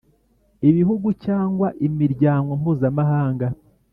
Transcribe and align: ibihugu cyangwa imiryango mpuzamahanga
ibihugu 0.69 1.07
cyangwa 1.25 1.67
imiryango 1.87 2.51
mpuzamahanga 2.61 3.47